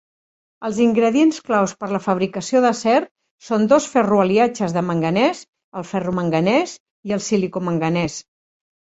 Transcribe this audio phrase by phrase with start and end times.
[0.69, 2.97] Els ingredients clau per a la fabricació d'acer
[3.51, 5.45] són dos ferroaliatges de manganès,
[5.83, 6.79] el ferromanganès
[7.13, 8.23] i el silicomanganès.